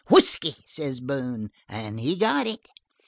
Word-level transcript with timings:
"'Whisky,' 0.09 0.55
says 0.65 0.99
Boone. 0.99 1.51
And 1.69 1.99
he 1.99 2.15
got 2.15 2.47
it. 2.47 2.67